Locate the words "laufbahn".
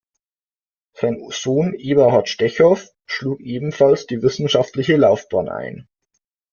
4.97-5.47